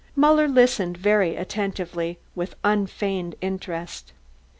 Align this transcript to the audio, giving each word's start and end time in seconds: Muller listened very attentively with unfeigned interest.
Muller 0.15 0.47
listened 0.47 0.97
very 0.97 1.35
attentively 1.35 2.17
with 2.33 2.55
unfeigned 2.63 3.35
interest. 3.39 4.13